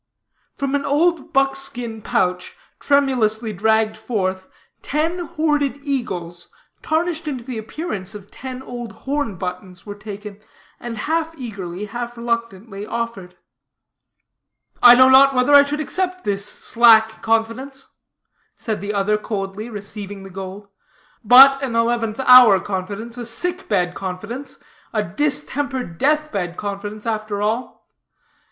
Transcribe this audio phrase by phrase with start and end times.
[0.55, 4.49] From an old buckskin pouch, tremulously dragged forth,
[4.81, 6.47] ten hoarded eagles,
[6.81, 10.39] tarnished into the appearance of ten old horn buttons, were taken,
[10.79, 13.35] and half eagerly, half reluctantly, offered.
[14.81, 17.85] "I know not whether I should accept this slack confidence,"
[18.55, 20.67] said the other coldly, receiving the gold,
[21.23, 24.57] "but an eleventh hour confidence, a sick bed confidence,
[24.93, 27.87] a distempered, death bed confidence, after all.